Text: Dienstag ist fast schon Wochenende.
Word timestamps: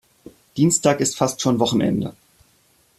Dienstag 0.57 0.99
ist 0.99 1.15
fast 1.15 1.41
schon 1.43 1.59
Wochenende. 1.59 2.15